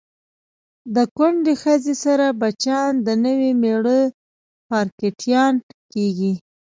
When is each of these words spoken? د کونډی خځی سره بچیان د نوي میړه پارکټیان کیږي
د 0.95 0.97
کونډی 1.15 1.53
خځی 1.61 1.95
سره 2.03 2.25
بچیان 2.41 2.91
د 3.07 3.07
نوي 3.25 3.51
میړه 3.61 3.99
پارکټیان 4.69 5.53
کیږي 5.93 6.33